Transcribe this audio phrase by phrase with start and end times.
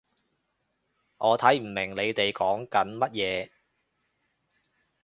[1.19, 3.49] 我睇唔明你哋講緊乜嘢